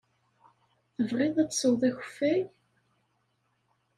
Tebɣiḍ 0.95 1.35
ad 1.37 1.49
tesweḍ 1.49 1.81
akeffay? 1.89 2.41